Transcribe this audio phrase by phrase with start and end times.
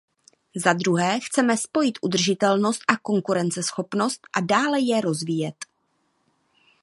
[0.55, 5.55] Zadruhé, chceme spojit udržitelnost a konkurenceschopnost a dále je rozvíjet.